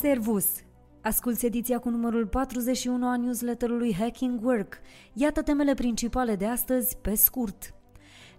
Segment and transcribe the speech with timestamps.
[0.00, 0.46] Servus!
[1.02, 4.80] Asculți ediția cu numărul 41 a newsletterului Hacking Work.
[5.12, 7.74] Iată temele principale de astăzi, pe scurt.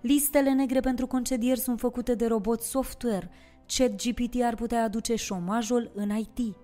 [0.01, 3.29] Listele negre pentru concedieri sunt făcute de robot software.
[3.67, 6.55] ChatGPT ar putea aduce șomajul în IT.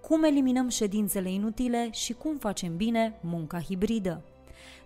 [0.00, 4.24] Cum eliminăm ședințele inutile și cum facem bine munca hibridă.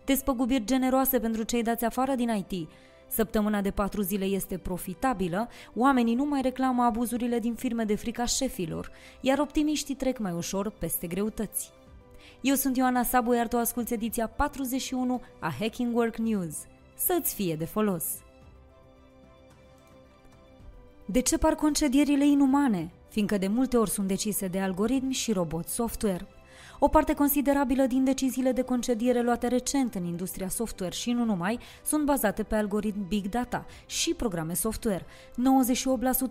[0.05, 2.69] Despăgubiri generoase pentru cei dați afară din IT.
[3.09, 8.25] Săptămâna de patru zile este profitabilă, oamenii nu mai reclamă abuzurile din firme de frica
[8.25, 8.91] șefilor,
[9.21, 11.71] iar optimiștii trec mai ușor peste greutăți.
[12.41, 16.57] Eu sunt Ioana Sabu, iar tu asculti ediția 41 a Hacking Work News.
[16.95, 18.05] Să-ți fie de folos!
[21.09, 22.91] De ce par concedierile inumane?
[23.09, 26.27] Fiindcă de multe ori sunt decise de algoritmi și robot software.
[26.79, 31.59] O parte considerabilă din deciziile de concediere luate recent în industria software și nu numai
[31.85, 35.07] sunt bazate pe algoritmi big data și programe software.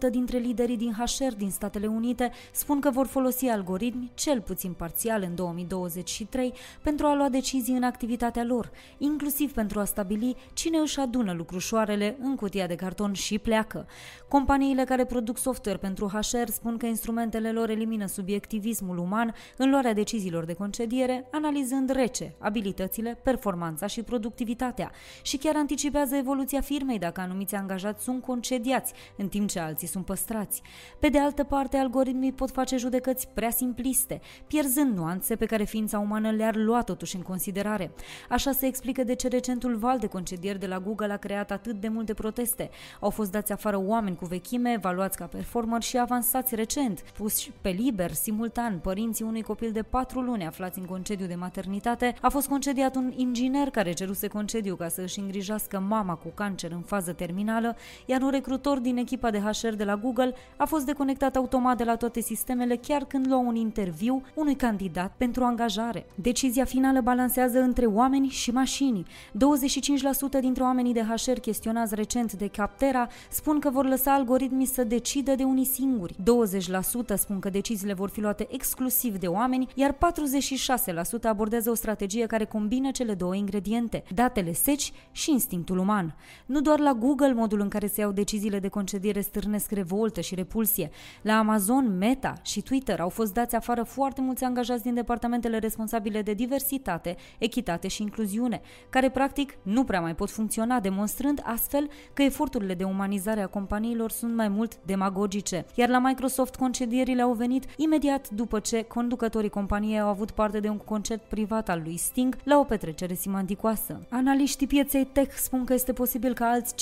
[0.08, 4.74] 98% dintre liderii din HR din Statele Unite spun că vor folosi algoritmi, cel puțin
[4.74, 10.78] parțial în 2023, pentru a lua decizii în activitatea lor, inclusiv pentru a stabili cine
[10.78, 13.88] își adună lucrușoarele în cutia de carton și pleacă.
[14.28, 19.94] Companiile care produc software pentru HR spun că instrumentele lor elimină subiectivismul uman în luarea
[19.94, 24.92] deciziilor de concediere, analizând rece abilitățile, performanța și productivitatea
[25.22, 30.06] și chiar anticipează evoluția firmei dacă anumiți angajați sunt concediați, în timp ce alții sunt
[30.06, 30.62] păstrați.
[31.00, 36.00] Pe de altă parte, algoritmii pot face judecăți prea simpliste, pierzând nuanțe pe care ființa
[36.00, 37.92] umană le-ar lua totuși în considerare.
[38.30, 41.80] Așa se explică de ce recentul val de concedieri de la Google a creat atât
[41.80, 42.70] de multe proteste.
[43.00, 47.70] Au fost dați afară oameni cu vechime, evaluați ca performer și avansați recent, puși pe
[47.70, 52.48] liber, simultan, părinții unui copil de 4 luni aflați în concediu de maternitate, a fost
[52.48, 57.12] concediat un inginer care ceruse concediu ca să își îngrijească mama cu cancer în fază
[57.12, 61.78] terminală, iar un recrutor din echipa de HR de la Google a fost deconectat automat
[61.78, 66.06] de la toate sistemele chiar când lua un interviu unui candidat pentru angajare.
[66.16, 69.06] Decizia finală balansează între oameni și mașini.
[69.06, 74.84] 25% dintre oamenii de HR chestionați recent de Captera spun că vor lăsa algoritmii să
[74.84, 76.14] decidă de unii singuri.
[76.14, 82.26] 20% spun că deciziile vor fi luate exclusiv de oameni, iar 46% abordează o strategie
[82.26, 86.16] care combină cele două ingrediente, datele seci și instinctul uman.
[86.46, 90.36] Nu doar la Google modul în care se iau deciziile de concediere stârnesc revoltă și
[90.36, 90.90] repulsie.
[91.22, 96.22] La Amazon, Meta și Twitter au fost dați afară foarte mulți angajați din departamentele responsabile
[96.22, 102.22] de diversitate, echitate și incluziune, care practic nu prea mai pot funcționa, demonstrând astfel că
[102.22, 105.66] eforturile de umanizare a companiilor sunt mai mult demagogice.
[105.76, 110.70] Iar la Microsoft concedierile au venit imediat după ce conducătorii companiei au avut parte de
[110.70, 114.00] un concert privat al lui Sting la o petrecere simanticoasă.
[114.10, 116.74] Analiștii pieței tech spun că este posibil ca alți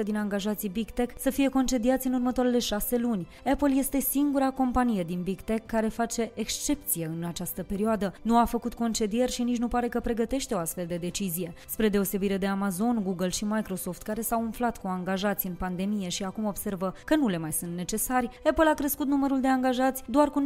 [0.00, 3.28] 15-20% din angajații Big Tech să fie concediați în următoarele șase luni.
[3.44, 8.14] Apple este singura companie din Big Tech care face excepție în această perioadă.
[8.22, 11.54] Nu a făcut concedieri și nici nu pare că pregătește o astfel de decizie.
[11.68, 16.24] Spre deosebire de Amazon, Google și Microsoft, care s-au umflat cu angajați în pandemie și
[16.24, 20.30] acum observă că nu le mai sunt necesari, Apple a crescut numărul de angajați doar
[20.30, 20.42] cu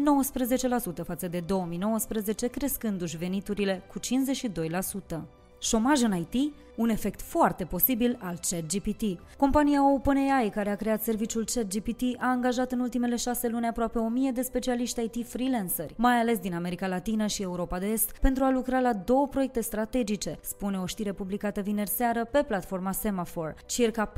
[1.03, 3.99] 19% față de 2019, crescându-și veniturile cu
[5.19, 5.21] 52%.
[5.60, 9.21] Șomaj în IT un efect foarte posibil al ChatGPT.
[9.37, 14.31] Compania OpenAI, care a creat serviciul ChatGPT, a angajat în ultimele șase luni aproape 1000
[14.31, 18.50] de specialiști IT freelanceri, mai ales din America Latină și Europa de Est, pentru a
[18.50, 23.54] lucra la două proiecte strategice, spune o știre publicată vineri seară pe platforma Semaphore.
[23.66, 24.12] Circa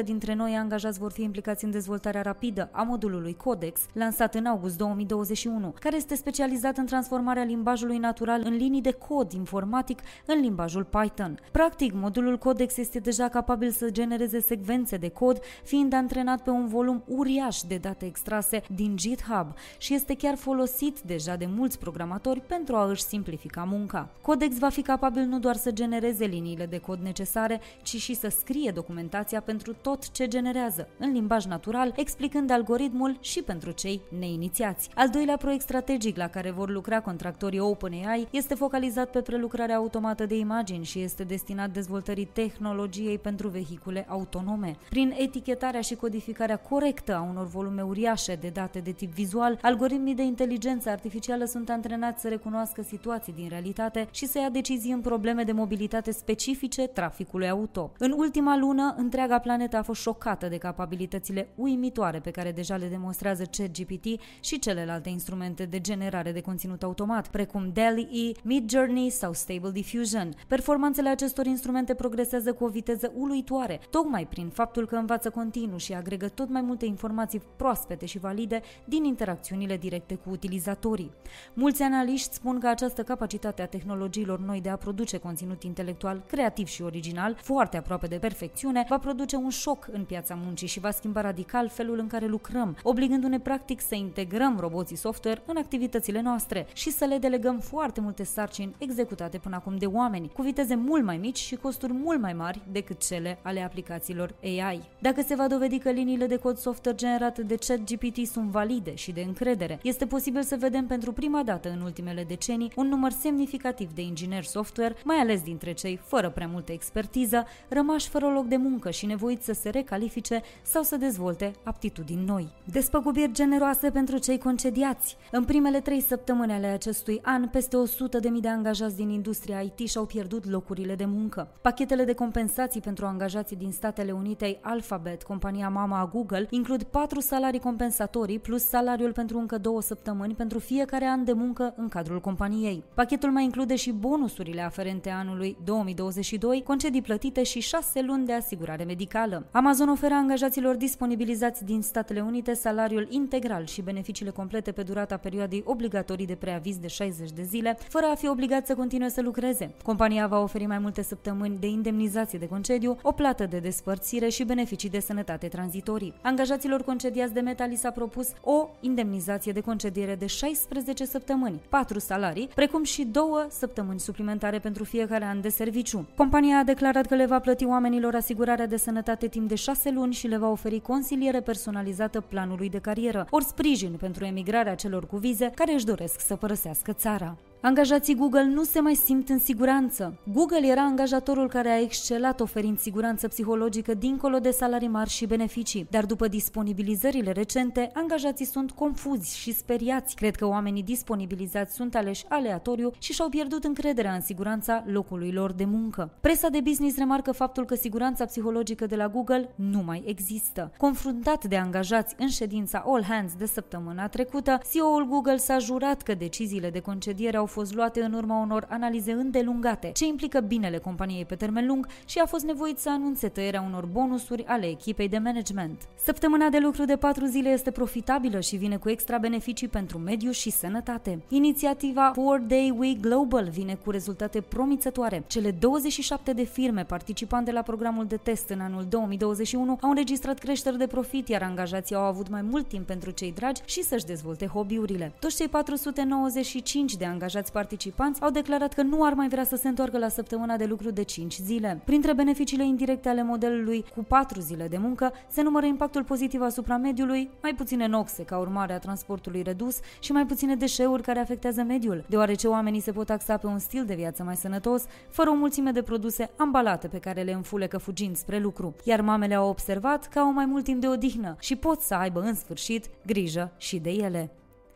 [0.00, 4.46] 40% dintre noi angajați vor fi implicați în dezvoltarea rapidă a modulului Codex, lansat în
[4.46, 10.40] august 2021, care este specializat în transformarea limbajului natural în linii de cod informatic în
[10.40, 11.38] limbajul Python.
[11.62, 16.66] Practic, modulul Codex este deja capabil să genereze secvențe de cod, fiind antrenat pe un
[16.66, 19.46] volum uriaș de date extrase din GitHub
[19.78, 24.08] și este chiar folosit deja de mulți programatori pentru a își simplifica munca.
[24.20, 28.28] Codex va fi capabil nu doar să genereze liniile de cod necesare, ci și să
[28.28, 34.88] scrie documentația pentru tot ce generează, în limbaj natural, explicând algoritmul și pentru cei neinițiați.
[34.94, 40.26] Al doilea proiect strategic la care vor lucra contractorii OpenAI este focalizat pe prelucrarea automată
[40.26, 44.76] de imagini și este destinat destinat dezvoltării tehnologiei pentru vehicule autonome.
[44.88, 50.14] Prin etichetarea și codificarea corectă a unor volume uriașe de date de tip vizual, algoritmii
[50.14, 55.00] de inteligență artificială sunt antrenați să recunoască situații din realitate și să ia decizii în
[55.00, 57.92] probleme de mobilitate specifice traficului auto.
[57.98, 62.86] În ultima lună, întreaga planetă a fost șocată de capabilitățile uimitoare pe care deja le
[62.86, 64.06] demonstrează ChatGPT
[64.40, 70.30] și celelalte instrumente de generare de conținut automat, precum DALL-E, Midjourney sau Stable Diffusion.
[70.48, 75.78] Performanțele acestor acestor instrumente progresează cu o viteză uluitoare, tocmai prin faptul că învață continuu
[75.78, 81.10] și agregă tot mai multe informații proaspete și valide din interacțiunile directe cu utilizatorii.
[81.54, 86.66] Mulți analiști spun că această capacitate a tehnologiilor noi de a produce conținut intelectual creativ
[86.66, 90.90] și original, foarte aproape de perfecțiune, va produce un șoc în piața muncii și va
[90.90, 96.66] schimba radical felul în care lucrăm, obligându-ne practic să integrăm roboții software în activitățile noastre
[96.72, 101.04] și să le delegăm foarte multe sarcini executate până acum de oameni, cu viteze mult
[101.04, 104.88] mai mici și costuri mult mai mari decât cele ale aplicațiilor AI.
[104.98, 109.12] Dacă se va dovedi că liniile de cod software generate de ChatGPT sunt valide și
[109.12, 113.92] de încredere, este posibil să vedem pentru prima dată în ultimele decenii un număr semnificativ
[113.94, 118.56] de ingineri software, mai ales dintre cei fără prea multă expertiză, rămași fără loc de
[118.56, 122.48] muncă și nevoiți să se recalifice sau să dezvolte aptitudini noi.
[122.72, 125.16] Despăgubiri generoase pentru cei concediați.
[125.30, 130.04] În primele trei săptămâni ale acestui an, peste 100.000 de angajați din industria IT și-au
[130.04, 131.21] pierdut locurile de muncă.
[131.60, 137.20] Pachetele de compensații pentru angajații din Statele Unite Alphabet, compania mama a Google, includ patru
[137.20, 142.20] salarii compensatorii plus salariul pentru încă două săptămâni pentru fiecare an de muncă în cadrul
[142.20, 142.82] companiei.
[142.94, 148.84] Pachetul mai include și bonusurile aferente anului 2022, concedii plătite și șase luni de asigurare
[148.84, 149.46] medicală.
[149.50, 155.62] Amazon oferă angajaților disponibilizați din Statele Unite salariul integral și beneficiile complete pe durata perioadei
[155.66, 159.74] obligatorii de preaviz de 60 de zile, fără a fi obligat să continue să lucreze.
[159.82, 164.44] Compania va oferi mai multe săptămâni de indemnizație de concediu, o plată de despărțire și
[164.44, 166.14] beneficii de sănătate tranzitorii.
[166.22, 171.98] Angajaților concediați de Meta li s-a propus o indemnizație de concediere de 16 săptămâni, 4
[171.98, 176.08] salarii, precum și două săptămâni suplimentare pentru fiecare an de serviciu.
[176.16, 180.12] Compania a declarat că le va plăti oamenilor asigurarea de sănătate timp de 6 luni
[180.12, 185.16] și le va oferi consiliere personalizată planului de carieră, ori sprijin pentru emigrarea celor cu
[185.16, 187.36] vize care își doresc să părăsească țara.
[187.64, 190.18] Angajații Google nu se mai simt în siguranță.
[190.32, 195.86] Google era angajatorul care a excelat oferind siguranță psihologică dincolo de salarii mari și beneficii,
[195.90, 200.14] dar după disponibilizările recente, angajații sunt confuzi și speriați.
[200.14, 205.52] Cred că oamenii disponibilizați sunt aleși aleatoriu și și-au pierdut încrederea în siguranța locului lor
[205.52, 206.10] de muncă.
[206.20, 210.72] Presa de business remarcă faptul că siguranța psihologică de la Google nu mai există.
[210.76, 216.14] Confruntat de angajați în ședința All Hands de săptămâna trecută, CEO-ul Google s-a jurat că
[216.14, 221.24] deciziile de concediere au fost luate în urma unor analize îndelungate, ce implică binele companiei
[221.24, 225.18] pe termen lung și a fost nevoit să anunțe tăierea unor bonusuri ale echipei de
[225.18, 225.88] management.
[226.04, 230.30] Săptămâna de lucru de patru zile este profitabilă și vine cu extra beneficii pentru mediu
[230.30, 231.22] și sănătate.
[231.28, 235.24] Inițiativa 4-Day Week Global vine cu rezultate promițătoare.
[235.26, 240.78] Cele 27 de firme participante la programul de test în anul 2021 au înregistrat creșteri
[240.78, 244.46] de profit, iar angajații au avut mai mult timp pentru cei dragi și să-și dezvolte
[244.46, 245.12] hobby-urile.
[245.18, 249.56] Toți cei 495 de angajați angajați participanți au declarat că nu ar mai vrea să
[249.56, 251.80] se întoarcă la săptămâna de lucru de 5 zile.
[251.84, 256.76] Printre beneficiile indirecte ale modelului cu 4 zile de muncă se numără impactul pozitiv asupra
[256.76, 261.62] mediului, mai puține noxe ca urmare a transportului redus și mai puține deșeuri care afectează
[261.62, 265.34] mediul, deoarece oamenii se pot axa pe un stil de viață mai sănătos, fără o
[265.34, 268.74] mulțime de produse ambalate pe care le înfulecă fugind spre lucru.
[268.84, 272.20] Iar mamele au observat că au mai mult timp de odihnă și pot să aibă
[272.20, 274.30] în sfârșit grijă și de ele.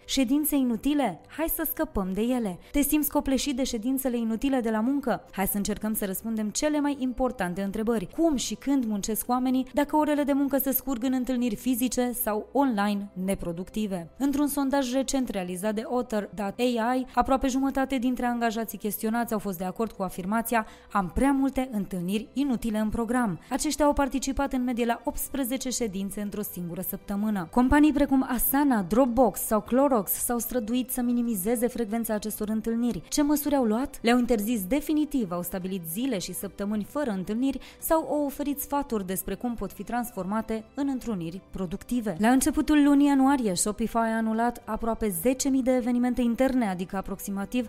[0.08, 1.20] Ședințe inutile?
[1.26, 2.58] Hai să scăpăm de ele.
[2.72, 5.24] Te simți copleșit de ședințele inutile de la muncă?
[5.32, 8.08] Hai să încercăm să răspundem cele mai importante întrebări.
[8.16, 12.48] Cum și când muncesc oamenii dacă orele de muncă se scurg în întâlniri fizice sau
[12.52, 14.10] online neproductive?
[14.18, 19.92] Într-un sondaj recent realizat de Otter.ai, aproape jumătate dintre angajații chestionați au fost de acord
[19.92, 23.40] cu afirmația am prea multe întâlniri inutile în program.
[23.50, 27.48] Aceștia au participat în medie la 18 ședințe într-o singură săptămână.
[27.50, 33.02] Companii precum Asana, Dropbox sau Clorox Clorox s-au străduit să minimizeze frecvența acestor întâlniri.
[33.08, 33.98] Ce măsuri au luat?
[34.02, 39.34] Le-au interzis definitiv, au stabilit zile și săptămâni fără întâlniri sau au oferit sfaturi despre
[39.34, 42.16] cum pot fi transformate în întruniri productive.
[42.18, 45.14] La începutul lunii ianuarie, Shopify a anulat aproape 10.000
[45.62, 47.68] de evenimente interne, adică aproximativ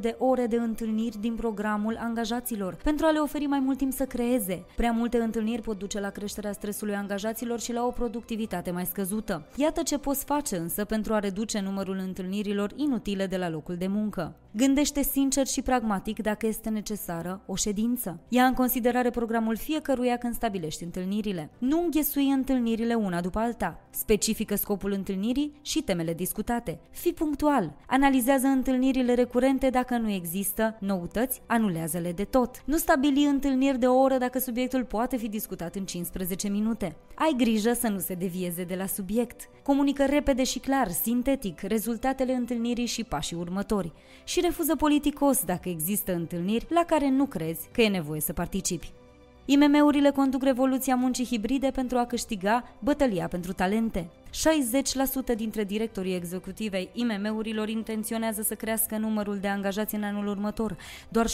[0.00, 4.04] de ore de întâlniri din programul angajaților, pentru a le oferi mai mult timp să
[4.04, 4.64] creeze.
[4.76, 9.42] Prea multe întâlniri pot duce la creșterea stresului angajaților și la o productivitate mai scăzută.
[9.56, 13.76] Iată Iată ce poți face însă pentru a reduce numărul întâlnirilor inutile de la locul
[13.76, 14.36] de muncă.
[14.52, 18.20] Gândește sincer și pragmatic dacă este necesară o ședință.
[18.28, 21.50] Ia în considerare programul fiecăruia când stabilești întâlnirile.
[21.58, 23.80] Nu înghesui întâlnirile una după alta.
[23.90, 26.80] Specifică scopul întâlnirii și temele discutate.
[26.90, 27.76] Fii punctual.
[27.86, 32.62] Analizează întâlnirile recurente dacă nu există noutăți, anulează-le de tot.
[32.64, 36.96] Nu stabili întâlniri de o oră dacă subiectul poate fi discutat în 15 minute.
[37.14, 39.48] Ai grijă să nu se devieze de la subiect.
[39.68, 43.92] Comunică repede și clar, sintetic, rezultatele întâlnirii și pașii următori
[44.24, 48.92] și refuză politicos dacă există întâlniri la care nu crezi că e nevoie să participi.
[49.44, 54.08] IMM-urile conduc revoluția muncii hibride pentru a câștiga bătălia pentru talente.
[55.32, 60.76] 60% dintre directorii executive ai IMM-urilor intenționează să crească numărul de angajați în anul următor,
[61.08, 61.30] doar 7%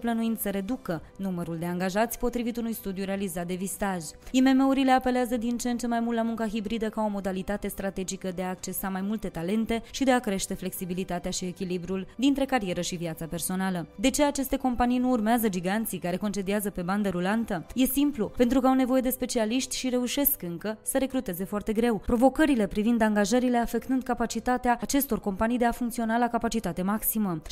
[0.00, 4.02] plănuind să reducă numărul de angajați potrivit unui studiu realizat de Vistaj.
[4.30, 8.32] IMM-urile apelează din ce în ce mai mult la munca hibridă ca o modalitate strategică
[8.34, 12.80] de a accesa mai multe talente și de a crește flexibilitatea și echilibrul dintre carieră
[12.80, 13.86] și viața personală.
[13.96, 17.66] De ce aceste companii nu urmează giganții care concediază pe bandă rulantă?
[17.74, 22.02] E simplu, pentru că au nevoie de specialiști și reușesc încă să recruteze foarte greu
[22.14, 27.42] provocările privind angajările afectând capacitatea acestor companii de a funcționa la capacitate maximă.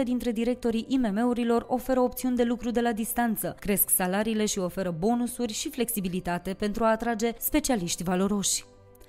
[0.00, 4.94] 60% dintre directorii IMM-urilor oferă opțiuni de lucru de la distanță, cresc salariile și oferă
[4.98, 8.64] bonusuri și flexibilitate pentru a atrage specialiști valoroși.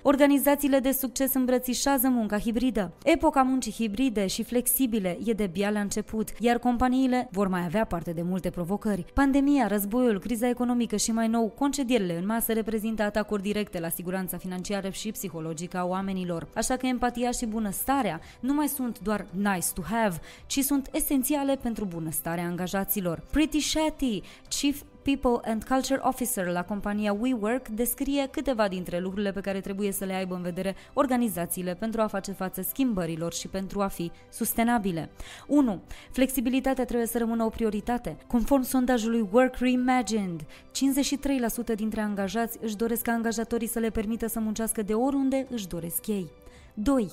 [0.06, 2.92] Organizațiile de succes îmbrățișează munca hibridă.
[3.04, 7.84] Epoca muncii hibride și flexibile e de bia la început, iar companiile vor mai avea
[7.84, 9.04] parte de multe provocări.
[9.14, 14.36] Pandemia, războiul, criza economică și mai nou, concedierile în masă reprezintă atacuri directe la siguranța
[14.36, 16.48] financiară și psihologică a oamenilor.
[16.54, 21.56] Așa că empatia și bunăstarea nu mai sunt doar nice to have, ci sunt esențiale
[21.62, 23.22] pentru bunăstarea angajaților.
[23.30, 29.40] Pretty Shetty, Chief People and Culture Officer la compania WeWork descrie câteva dintre lucrurile pe
[29.40, 33.80] care trebuie să le aibă în vedere organizațiile pentru a face față schimbărilor și pentru
[33.80, 35.10] a fi sustenabile.
[35.46, 35.82] 1.
[36.10, 38.16] Flexibilitatea trebuie să rămână o prioritate.
[38.26, 44.40] Conform sondajului Work Reimagined, 53% dintre angajați își doresc ca angajatorii să le permită să
[44.40, 46.43] muncească de oriunde își doresc ei.
[46.74, 47.10] 2.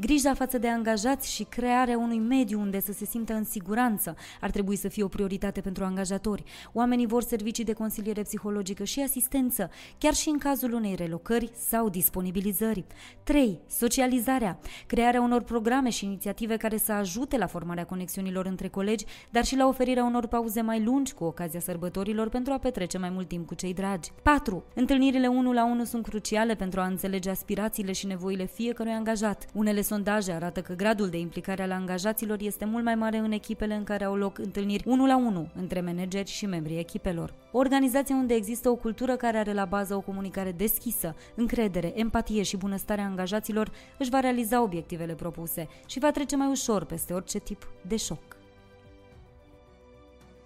[0.00, 4.50] Grija față de angajați și crearea unui mediu unde să se simtă în siguranță ar
[4.50, 6.44] trebui să fie o prioritate pentru angajatori.
[6.72, 11.88] Oamenii vor servicii de consiliere psihologică și asistență, chiar și în cazul unei relocări sau
[11.88, 12.84] disponibilizări.
[13.22, 13.60] 3.
[13.66, 14.58] Socializarea.
[14.86, 19.56] Crearea unor programe și inițiative care să ajute la formarea conexiunilor între colegi, dar și
[19.56, 23.46] la oferirea unor pauze mai lungi cu ocazia sărbătorilor pentru a petrece mai mult timp
[23.46, 24.10] cu cei dragi.
[24.22, 24.64] 4.
[24.74, 29.46] Întâlnirile 1 la 1 sunt cruciale pentru a înțelege aspirațiile și nevoile fiecărui angajat.
[29.52, 33.74] Unele sondaje arată că gradul de implicare al angajaților este mult mai mare în echipele
[33.74, 37.34] în care au loc întâlniri 1 la 1 între manageri și membrii echipelor.
[37.52, 42.42] O organizație unde există o cultură care are la bază o comunicare deschisă, încredere, empatie
[42.42, 47.38] și bunăstarea angajaților își va realiza obiectivele propuse și va trece mai ușor peste orice
[47.38, 48.22] tip de șoc.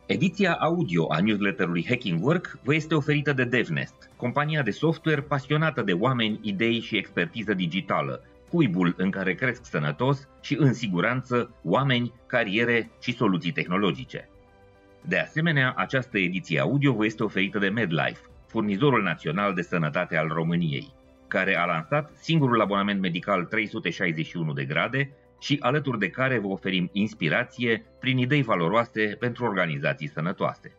[0.06, 5.82] Ediția audio a newsletterului Hacking Work vă este oferită de DevNest, compania de software pasionată
[5.82, 8.22] de oameni, idei și expertiză digitală,
[8.56, 14.28] cuibul în care cresc sănătos și în siguranță oameni, cariere și soluții tehnologice.
[15.02, 20.28] De asemenea, această ediție audio vă este oferită de MedLife, furnizorul național de sănătate al
[20.28, 20.92] României,
[21.28, 25.10] care a lansat singurul abonament medical 361 de grade
[25.40, 30.76] și alături de care vă oferim inspirație prin idei valoroase pentru organizații sănătoase.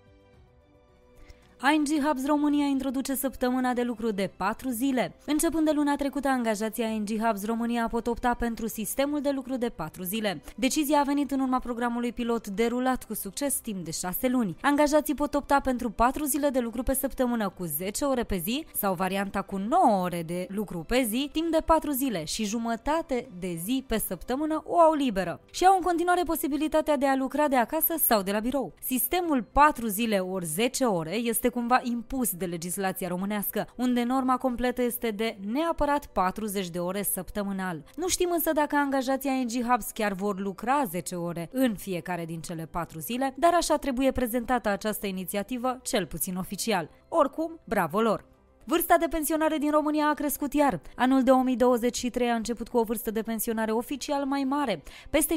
[1.64, 5.16] ING Hubs România introduce săptămâna de lucru de 4 zile.
[5.26, 9.70] Începând de luna trecută, angajații ING Hubs România pot opta pentru sistemul de lucru de
[9.70, 10.42] 4 zile.
[10.56, 14.56] Decizia a venit în urma programului pilot derulat cu succes timp de 6 luni.
[14.62, 18.66] Angajații pot opta pentru 4 zile de lucru pe săptămână cu 10 ore pe zi
[18.74, 23.28] sau varianta cu 9 ore de lucru pe zi timp de 4 zile și jumătate
[23.40, 25.40] de zi pe săptămână o au liberă.
[25.52, 28.74] Și au în continuare posibilitatea de a lucra de acasă sau de la birou.
[28.84, 34.38] Sistemul 4 zile ori 10 ore este este cumva impus de legislația românească, unde norma
[34.38, 37.84] completă este de neapărat 40 de ore săptămânal.
[37.96, 42.42] Nu știm însă dacă angajații ING Hubs chiar vor lucra 10 ore în fiecare din
[42.42, 46.90] cele 4 zile, dar așa trebuie prezentată această inițiativă, cel puțin oficial.
[47.10, 48.37] Oricum, bravo lor!
[48.70, 50.80] Vârsta de pensionare din România a crescut iar.
[50.96, 55.36] Anul 2023 a început cu o vârstă de pensionare oficial mai mare, peste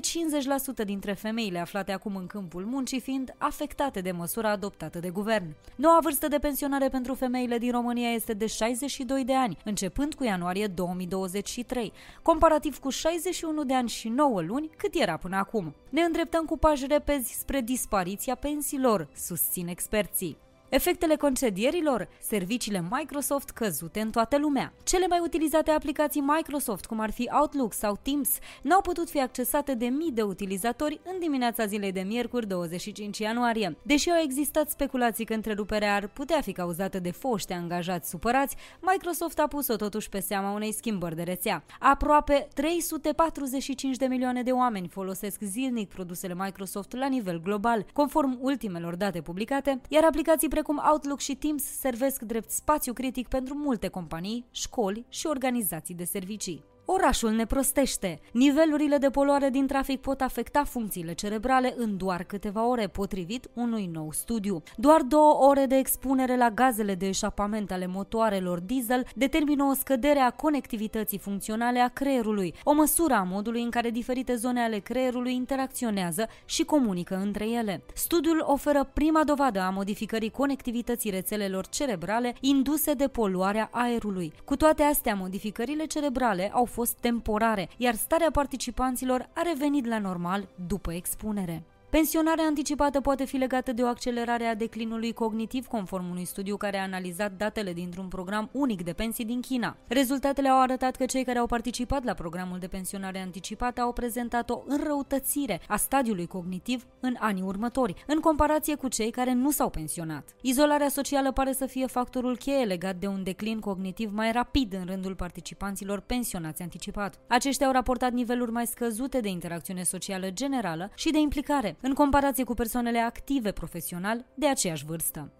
[0.82, 5.54] 50% dintre femeile aflate acum în câmpul muncii fiind afectate de măsura adoptată de guvern.
[5.76, 10.24] Noua vârstă de pensionare pentru femeile din România este de 62 de ani, începând cu
[10.24, 15.74] ianuarie 2023, comparativ cu 61 de ani și 9 luni cât era până acum.
[15.88, 20.36] Ne îndreptăm cu pași repezi spre dispariția pensiilor, susțin experții.
[20.70, 24.72] Efectele concedierilor, serviciile Microsoft căzute în toată lumea.
[24.82, 29.74] Cele mai utilizate aplicații Microsoft, cum ar fi Outlook sau Teams, n-au putut fi accesate
[29.74, 33.76] de mii de utilizatori în dimineața zilei de miercuri 25 ianuarie.
[33.82, 39.38] Deși au existat speculații că întreruperea ar putea fi cauzată de foști angajați supărați, Microsoft
[39.38, 41.64] a pus-o totuși pe seama unei schimbări de rețea.
[41.78, 48.94] Aproape 345 de milioane de oameni folosesc zilnic produsele Microsoft la nivel global, conform ultimelor
[48.94, 54.46] date publicate, iar aplicații precum Outlook și Teams servesc drept spațiu critic pentru multe companii,
[54.50, 56.64] școli și organizații de servicii.
[56.84, 58.20] Orașul ne prostește.
[58.32, 63.90] Nivelurile de poluare din trafic pot afecta funcțiile cerebrale în doar câteva ore, potrivit unui
[63.92, 64.62] nou studiu.
[64.76, 70.18] Doar două ore de expunere la gazele de eșapament ale motoarelor diesel determină o scădere
[70.18, 75.34] a conectivității funcționale a creierului, o măsură a modului în care diferite zone ale creierului
[75.34, 77.82] interacționează și comunică între ele.
[77.94, 84.32] Studiul oferă prima dovadă a modificării conectivității rețelelor cerebrale induse de poluarea aerului.
[84.44, 89.98] Cu toate astea, modificările cerebrale au fost fost temporare, iar starea participanților a revenit la
[89.98, 91.62] normal după expunere.
[91.90, 96.78] Pensionarea anticipată poate fi legată de o accelerare a declinului cognitiv conform unui studiu care
[96.78, 99.76] a analizat datele dintr-un program unic de pensii din China.
[99.86, 104.50] Rezultatele au arătat că cei care au participat la programul de pensionare anticipată au prezentat
[104.50, 109.70] o înrăutățire a stadiului cognitiv în anii următori, în comparație cu cei care nu s-au
[109.70, 110.28] pensionat.
[110.40, 114.84] Izolarea socială pare să fie factorul cheie legat de un declin cognitiv mai rapid în
[114.86, 117.20] rândul participanților pensionați anticipat.
[117.26, 122.44] Aceștia au raportat niveluri mai scăzute de interacțiune socială generală și de implicare, în comparație
[122.44, 125.32] cu persoanele active profesional de aceeași vârstă.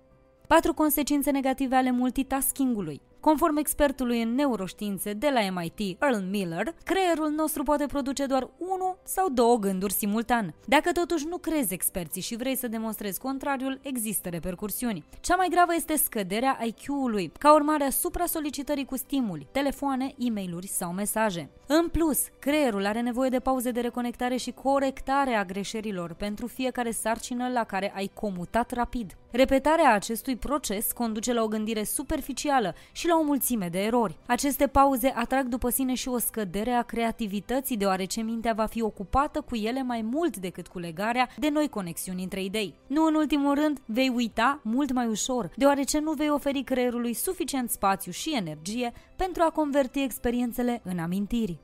[0.47, 3.01] Patru consecințe negative ale multitaskingului.
[3.21, 8.99] Conform expertului în neuroștiințe de la MIT, Earl Miller, creierul nostru poate produce doar unul
[9.05, 10.55] sau două gânduri simultan.
[10.67, 15.05] Dacă totuși nu crezi experții și vrei să demonstrezi contrariul, există repercursiuni.
[15.21, 20.59] Cea mai gravă este scăderea IQ-ului, ca urmare a supra-solicitării cu stimuli, telefoane, e mail
[20.67, 21.51] sau mesaje.
[21.67, 26.91] În plus, creierul are nevoie de pauze de reconectare și corectare a greșelilor pentru fiecare
[26.91, 29.15] sarcină la care ai comutat rapid.
[29.31, 34.17] Repetarea acestui proces conduce la o gândire superficială și la o mulțime de erori.
[34.27, 39.41] Aceste pauze atrag după sine și o scădere a creativității, deoarece mintea va fi ocupată
[39.41, 42.75] cu ele mai mult decât cu legarea de noi conexiuni între idei.
[42.87, 47.71] Nu în ultimul rând, vei uita mult mai ușor, deoarece nu vei oferi creierului suficient
[47.71, 51.59] spațiu și energie pentru a converti experiențele în amintiri.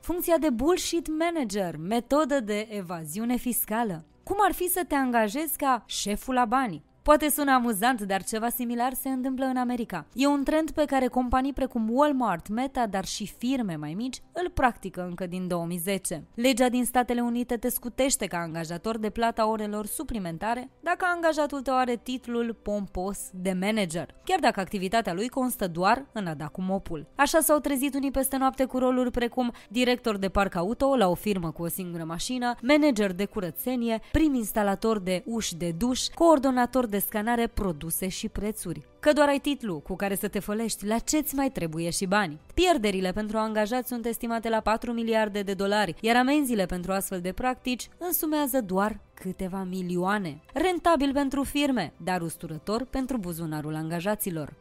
[0.00, 4.04] Funcția de bullshit manager, metodă de evaziune fiscală.
[4.24, 6.82] Cum ar fi să te angajezi ca șeful la bani?
[7.02, 10.06] Poate sună amuzant, dar ceva similar se întâmplă în America.
[10.14, 14.50] E un trend pe care companii precum Walmart, Meta, dar și firme mai mici îl
[14.50, 16.24] practică încă din 2010.
[16.34, 21.76] Legea din Statele Unite te scutește ca angajator de plata orelor suplimentare dacă angajatul tău
[21.76, 26.62] are titlul pompos de manager, chiar dacă activitatea lui constă doar în a da cu
[26.62, 27.06] mopul.
[27.14, 31.14] Așa s-au trezit unii peste noapte cu roluri precum director de parc auto la o
[31.14, 36.90] firmă cu o singură mașină, manager de curățenie, prim instalator de uși de duș, coordonator
[36.92, 38.82] de scanare produse și prețuri.
[39.00, 42.40] Că doar ai titlu cu care să te fălești, la ce-ți mai trebuie și bani?
[42.54, 47.32] Pierderile pentru angajați sunt estimate la 4 miliarde de dolari, iar amenziile pentru astfel de
[47.32, 50.40] practici însumează doar câteva milioane.
[50.52, 54.54] Rentabil pentru firme, dar usturător pentru buzunarul angajaților.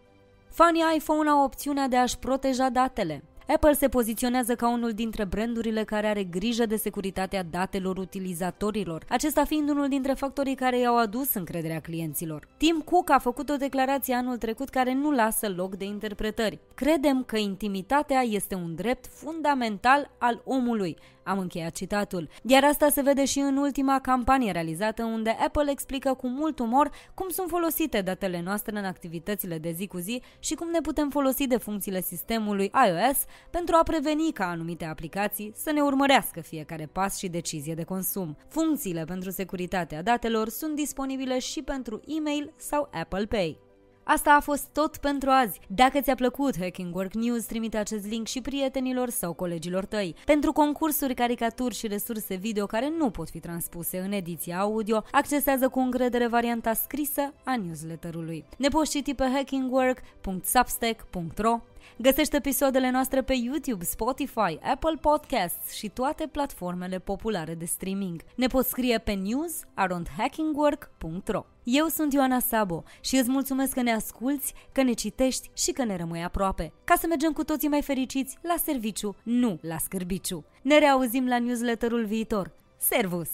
[0.49, 3.23] Fanii iPhone au opțiunea de a-și proteja datele.
[3.47, 9.45] Apple se poziționează ca unul dintre brandurile care are grijă de securitatea datelor utilizatorilor, acesta
[9.45, 12.47] fiind unul dintre factorii care i-au adus încrederea clienților.
[12.57, 16.59] Tim Cook a făcut o declarație anul trecut care nu lasă loc de interpretări.
[16.73, 22.29] Credem că intimitatea este un drept fundamental al omului, am încheiat citatul.
[22.41, 26.91] Iar asta se vede și în ultima campanie realizată unde Apple explică cu mult umor
[27.13, 31.09] cum sunt folosite datele noastre în activitățile de zi cu zi și cum ne putem
[31.09, 36.89] folosi de funcțiile sistemului iOS pentru a preveni ca anumite aplicații să ne urmărească fiecare
[36.91, 38.37] pas și decizie de consum.
[38.47, 43.59] Funcțiile pentru securitatea datelor sunt disponibile și pentru e-mail sau Apple Pay.
[44.03, 45.59] Asta a fost tot pentru azi.
[45.67, 50.15] Dacă ți-a plăcut Hacking Work News, trimite acest link și prietenilor sau colegilor tăi.
[50.25, 55.69] Pentru concursuri, caricaturi și resurse video care nu pot fi transpuse în ediția audio, accesează
[55.69, 58.45] cu încredere varianta scrisă a newsletterului.
[58.57, 61.59] Ne poți citi pe hackingwork.substack.ro
[61.97, 68.21] Găsește episoadele noastre pe YouTube, Spotify, Apple Podcasts și toate platformele populare de streaming.
[68.35, 74.53] Ne poți scrie pe news.hackingwork.ro Eu sunt Ioana Sabo și îți mulțumesc că ne asculți,
[74.71, 76.73] că ne citești și că ne rămâi aproape.
[76.83, 80.45] Ca să mergem cu toții mai fericiți la serviciu, nu la scârbiciu.
[80.61, 82.51] Ne reauzim la newsletterul viitor.
[82.77, 83.29] Servus!